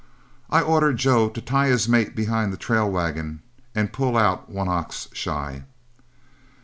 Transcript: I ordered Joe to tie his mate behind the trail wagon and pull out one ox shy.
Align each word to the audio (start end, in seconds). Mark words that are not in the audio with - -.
I 0.49 0.61
ordered 0.61 0.97
Joe 0.97 1.29
to 1.29 1.41
tie 1.41 1.67
his 1.67 1.87
mate 1.87 2.15
behind 2.15 2.51
the 2.51 2.57
trail 2.57 2.89
wagon 2.89 3.43
and 3.75 3.93
pull 3.93 4.17
out 4.17 4.49
one 4.49 4.67
ox 4.67 5.07
shy. 5.13 5.65